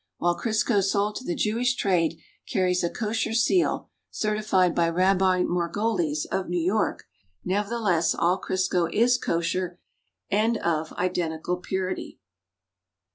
While 0.17 0.35
Crisco 0.35 0.81
sold 0.83 1.17
to 1.17 1.23
the 1.23 1.35
Jewish 1.35 1.75
trade 1.75 2.19
carries 2.51 2.83
a 2.83 2.89
Kosher 2.89 3.35
seal 3.35 3.91
certified 4.09 4.73
by 4.73 4.89
Rabbi 4.89 5.43
Margolies 5.43 6.25
of 6.31 6.49
New 6.49 6.59
York, 6.59 7.05
nevertheless 7.45 8.15
all 8.15 8.39
Crisco 8.41 8.89
is 8.91 9.19
"Kosher" 9.19 9.77
and 10.31 10.57
of 10.57 10.91
identical 10.93 11.57
purity. 11.57 12.17